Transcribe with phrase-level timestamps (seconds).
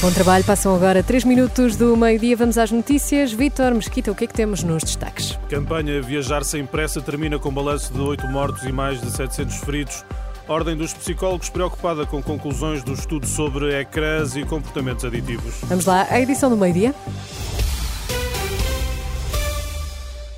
[0.00, 2.34] Bom trabalho, passam agora 3 minutos do meio-dia.
[2.34, 3.34] Vamos às notícias.
[3.34, 5.38] Vítor Mesquita, o que é que temos nos destaques?
[5.50, 10.02] Campanha Viajar Sem Pressa termina com balanço de 8 mortos e mais de 700 feridos.
[10.48, 15.56] Ordem dos Psicólogos preocupada com conclusões do estudo sobre ecrãs e comportamentos aditivos.
[15.64, 16.94] Vamos lá, a edição do meio-dia.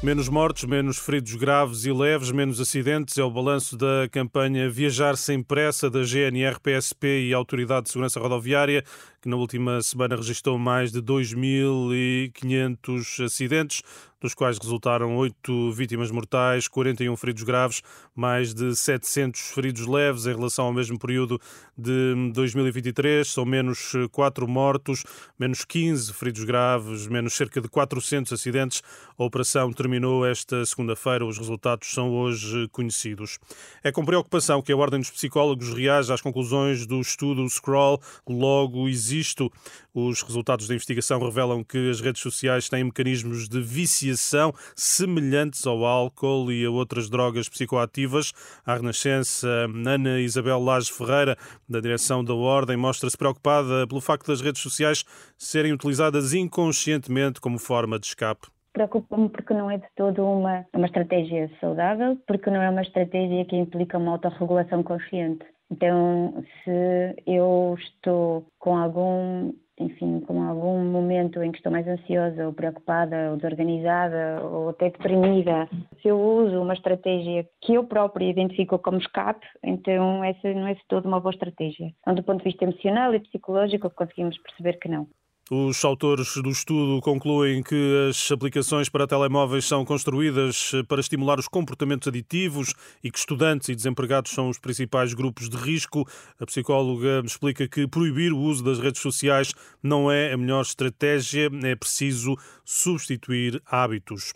[0.03, 5.17] Menos mortos, menos feridos graves e leves, menos acidentes é o balanço da campanha Viajar
[5.17, 8.83] Sem Pressa da GNR, PSP e Autoridade de Segurança Rodoviária,
[9.23, 13.83] que na última semana registrou mais de 2.500 acidentes,
[14.21, 17.83] dos quais resultaram 8 vítimas mortais, 41 feridos graves,
[18.15, 21.41] mais de 700 feridos leves em relação ao mesmo período
[21.77, 23.27] de 2023.
[23.27, 25.03] São menos 4 mortos,
[25.39, 28.83] menos 15 feridos graves, menos cerca de 400 acidentes.
[29.19, 31.27] A operação terminou esta segunda-feira.
[31.27, 33.39] Os resultados são hoje conhecidos.
[33.83, 38.01] É com preocupação que a Ordem dos Psicólogos reage às conclusões do estudo Scroll.
[38.29, 39.12] Logo existe.
[39.95, 45.85] Os resultados da investigação revelam que as redes sociais têm mecanismos de viciação semelhantes ao
[45.85, 48.33] álcool e a outras drogas psicoativas.
[48.65, 49.49] A Renascença,
[49.87, 51.37] Ana Isabel Lage Ferreira,
[51.69, 55.05] da direção da Ordem, mostra-se preocupada pelo facto das redes sociais
[55.37, 58.49] serem utilizadas inconscientemente como forma de escape.
[58.73, 63.45] Preocupa-me porque não é de todo uma, uma estratégia saudável, porque não é uma estratégia
[63.45, 65.45] que implica uma autorregulação consciente.
[65.73, 72.47] Então, se eu estou com algum enfim, com algum momento em que estou mais ansiosa
[72.47, 75.69] ou preocupada ou desorganizada ou até deprimida,
[76.01, 80.75] se eu uso uma estratégia que eu própria identifico como escape, então essa não é
[80.75, 81.91] de todo uma boa estratégia.
[82.01, 85.09] Então, do ponto de vista emocional e psicológico, conseguimos perceber que não.
[85.55, 91.47] Os autores do estudo concluem que as aplicações para telemóveis são construídas para estimular os
[91.47, 92.73] comportamentos aditivos
[93.05, 96.09] e que estudantes e desempregados são os principais grupos de risco.
[96.41, 99.53] A psicóloga explica que proibir o uso das redes sociais
[99.83, 104.33] não é a melhor estratégia, é preciso substituir hábitos.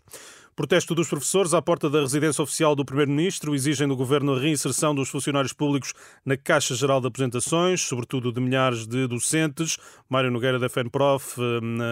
[0.56, 4.94] Protesto dos professores à porta da residência oficial do Primeiro-Ministro exigem do Governo a reinserção
[4.94, 5.93] dos funcionários públicos
[6.25, 9.77] na Caixa Geral de Apresentações, sobretudo de milhares de docentes.
[10.09, 11.39] Mário Nogueira da FENPROF,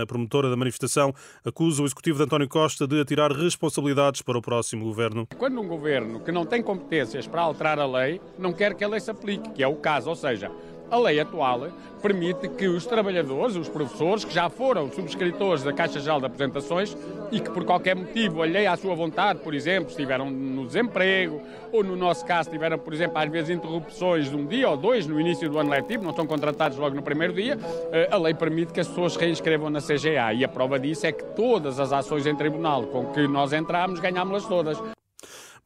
[0.03, 1.15] a promotora da manifestação,
[1.45, 5.29] acusa o Executivo de António Costa de atirar responsabilidades para o próximo Governo.
[5.37, 8.89] Quando um Governo que não tem competências para alterar a lei, não quer que a
[8.89, 10.51] lei se aplique, que é o caso, ou seja,
[10.91, 11.69] a lei atual
[12.03, 16.97] permite que os trabalhadores, os professores, que já foram subscritores da Caixa Geral de Apresentações
[17.33, 21.41] e que por qualquer motivo, alheio à sua vontade, por exemplo, estiveram no desemprego,
[21.73, 25.07] ou no nosso caso tiveram, por exemplo, às vezes interrupções de um dia ou dois
[25.07, 27.59] no início do ano letivo, não estão contratados logo no primeiro dia,
[27.91, 31.13] eh, a lei permite que as pessoas reinscrevam na CGA e a prova disso é
[31.13, 35.04] que todas as ações em tribunal com que nós entramos, ganhámos-las todas.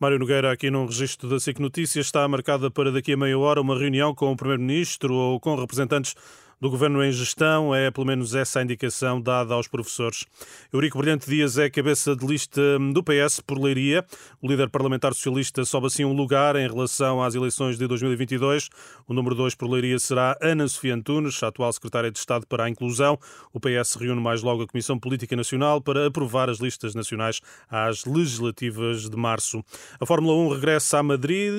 [0.00, 3.60] Mário Nogueira, aqui num registro da SIC Notícias, está marcada para daqui a meia hora
[3.60, 6.14] uma reunião com o Primeiro-Ministro ou com representantes
[6.60, 7.74] do Governo em gestão.
[7.74, 10.24] É pelo menos essa a indicação dada aos professores.
[10.72, 12.60] Eurico Brilhante Dias é cabeça de lista
[12.92, 14.04] do PS por Leiria.
[14.42, 18.68] O líder parlamentar socialista sobe assim um lugar em relação às eleições de 2022.
[19.06, 22.68] O número 2 por Leiria será Ana Sofia Antunes, atual secretária de Estado para a
[22.68, 23.18] Inclusão.
[23.52, 28.04] O PS reúne mais logo a Comissão Política Nacional para aprovar as listas nacionais às
[28.04, 29.64] legislativas de março.
[30.00, 31.52] A Fórmula 1 regressa a Madrid.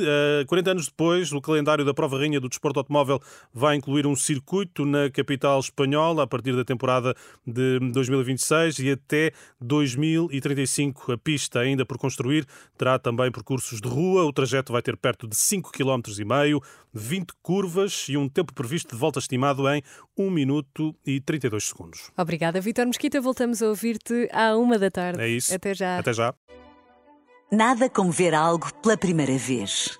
[0.48, 3.22] 40 anos depois, o calendário da prova rainha do desporto automóvel
[3.54, 9.32] vai incluir um circuito na capital espanhola a partir da temporada de 2026 e até
[9.62, 11.14] 2035.
[11.14, 12.46] A pista ainda por construir
[12.78, 14.26] terá também percursos de rua.
[14.26, 16.60] O trajeto vai ter perto de 5,5 km,
[16.94, 19.82] 20 curvas e um tempo previsto de volta estimado em
[20.18, 22.12] 1 minuto e 32 segundos.
[22.18, 23.22] Obrigada, Vitor Mesquita.
[23.22, 25.22] Voltamos a ouvir-te à uma da tarde.
[25.22, 25.54] É isso.
[25.54, 26.00] Até já.
[26.00, 26.34] Até já.
[27.52, 30.00] Nada como ver algo pela primeira vez.